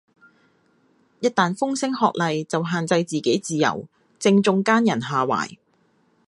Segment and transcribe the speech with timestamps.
[1.19, 5.57] 一但風聲鶴唳就限制自己自由，正中奸人下懷